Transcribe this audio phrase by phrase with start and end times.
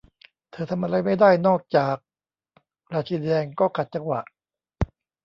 [0.51, 1.95] เธอทำอะไรไม่ได้นอกจาก
[2.93, 4.21] 'ราชินีแดงก็ขัดจังหวะ